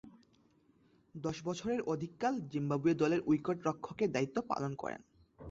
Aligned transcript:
দশ 1.15 1.37
বছরের 1.43 1.79
অধিককাল 1.87 2.33
জিম্বাবুয়ে 2.51 2.95
দলের 2.95 3.21
উইকেট-রক্ষকের 3.25 4.09
দায়িত্ব 4.11 4.37
পালন 4.51 4.71
করেন। 4.75 5.01